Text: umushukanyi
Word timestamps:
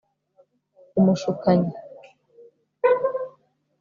umushukanyi 0.99 1.71